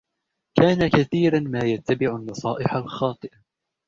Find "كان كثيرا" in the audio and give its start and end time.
0.57-1.39